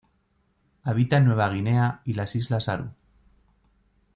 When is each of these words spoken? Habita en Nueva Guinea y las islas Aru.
Habita 0.81 1.17
en 1.17 1.25
Nueva 1.25 1.47
Guinea 1.51 2.01
y 2.05 2.13
las 2.15 2.35
islas 2.35 2.69
Aru. 2.69 2.89